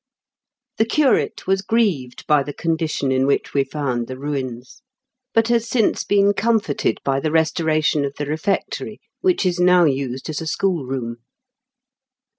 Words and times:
The 0.79 0.85
curate 0.85 1.45
was 1.45 1.61
grieved 1.61 2.25
by 2.25 2.41
the 2.41 2.55
condition 2.55 3.11
in 3.11 3.27
which 3.27 3.53
we 3.53 3.63
found 3.63 4.07
the 4.07 4.17
ruins, 4.17 4.81
but 5.31 5.49
has 5.49 5.69
since 5.69 6.03
been 6.03 6.33
comforted 6.33 6.97
by 7.03 7.19
the 7.19 7.29
restoration 7.31 8.03
of 8.03 8.15
the 8.17 8.25
refectory, 8.25 8.99
which 9.19 9.45
is 9.45 9.59
now 9.59 9.83
used 9.85 10.27
as 10.27 10.41
a 10.41 10.47
school 10.47 10.85
room. 10.87 11.17